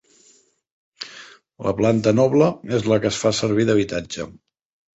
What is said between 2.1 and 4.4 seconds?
noble és la que es fa servir d'habitatge.